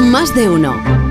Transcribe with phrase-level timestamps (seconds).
[0.00, 1.05] Más de uno.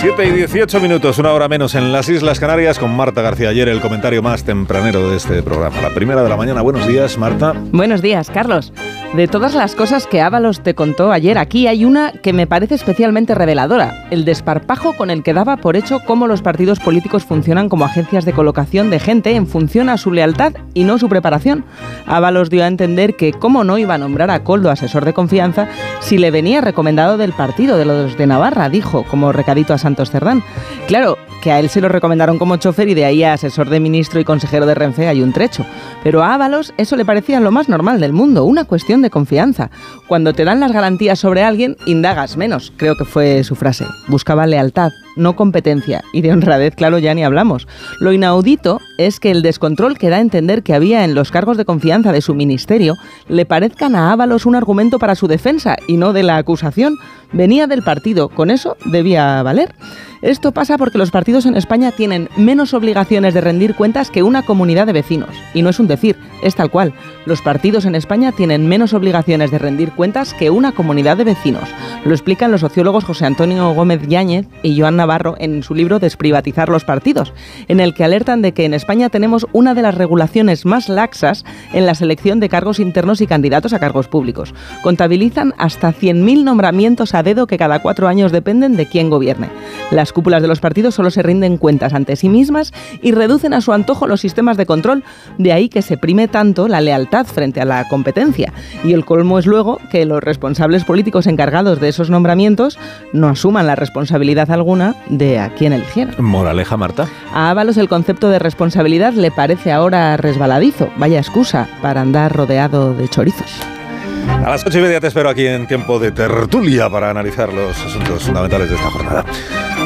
[0.00, 3.50] 7 y 18 minutos, una hora menos en las Islas Canarias con Marta García.
[3.50, 5.78] Ayer el comentario más tempranero de este programa.
[5.82, 6.62] La primera de la mañana.
[6.62, 7.52] Buenos días, Marta.
[7.70, 8.72] Buenos días, Carlos.
[9.14, 12.76] De todas las cosas que Ábalos te contó ayer, aquí hay una que me parece
[12.76, 17.68] especialmente reveladora, el desparpajo con el que daba por hecho cómo los partidos políticos funcionan
[17.68, 21.64] como agencias de colocación de gente en función a su lealtad y no su preparación.
[22.06, 25.68] Ábalos dio a entender que cómo no iba a nombrar a Coldo asesor de confianza
[25.98, 30.42] si le venía recomendado del partido de los de Navarra, dijo, como recadito a Cerdán.
[30.86, 33.80] Claro, que a él se lo recomendaron como chofer y de ahí a asesor de
[33.80, 35.64] ministro y consejero de Renfe hay un trecho.
[36.02, 39.70] Pero a Ábalos eso le parecía lo más normal del mundo, una cuestión de confianza.
[40.06, 43.84] Cuando te dan las garantías sobre alguien, indagas menos, creo que fue su frase.
[44.08, 44.90] Buscaba lealtad,
[45.20, 46.02] no competencia.
[46.12, 47.68] Y de honradez, claro, ya ni hablamos.
[48.00, 51.56] Lo inaudito es que el descontrol que da a entender que había en los cargos
[51.56, 52.96] de confianza de su ministerio
[53.28, 56.96] le parezcan a Ábalos un argumento para su defensa y no de la acusación.
[57.32, 59.74] Venía del partido, con eso debía valer.
[60.22, 64.42] Esto pasa porque los partidos en España tienen menos obligaciones de rendir cuentas que una
[64.42, 65.30] comunidad de vecinos.
[65.54, 66.92] Y no es un decir, es tal cual.
[67.24, 71.70] Los partidos en España tienen menos obligaciones de rendir cuentas que una comunidad de vecinos.
[72.04, 76.68] Lo explican los sociólogos José Antonio Gómez Yáñez y Joan Navarro en su libro Desprivatizar
[76.68, 77.32] los partidos,
[77.68, 81.46] en el que alertan de que en España tenemos una de las regulaciones más laxas
[81.72, 84.54] en la selección de cargos internos y candidatos a cargos públicos.
[84.82, 89.48] Contabilizan hasta 100.000 nombramientos a dedo que cada cuatro años dependen de quién gobierne.
[89.90, 93.60] Las cúpulas de los partidos solo se rinden cuentas ante sí mismas y reducen a
[93.60, 95.04] su antojo los sistemas de control,
[95.38, 98.52] de ahí que se prime tanto la lealtad frente a la competencia.
[98.84, 102.78] Y el colmo es luego que los responsables políticos encargados de esos nombramientos
[103.12, 106.14] no asuman la responsabilidad alguna de a quién eligieron.
[106.18, 107.08] Moraleja, Marta.
[107.32, 112.94] A Ábalos el concepto de responsabilidad le parece ahora resbaladizo, vaya excusa para andar rodeado
[112.94, 113.79] de chorizos.
[114.28, 117.78] A las ocho y media te espero aquí en tiempo de tertulia para analizar los
[117.78, 119.24] asuntos fundamentales de esta jornada.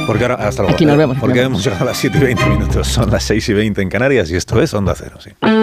[0.07, 0.75] Porque ahora, hasta luego.
[0.75, 2.86] Aquí nos vemos, Porque hemos llegado a las 7 y 20 minutos.
[2.86, 5.19] Son las 6 y 20 en Canarias y esto es Onda Cero.
[5.19, 5.31] Sí.